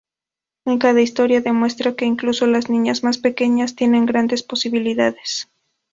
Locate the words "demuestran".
1.41-1.93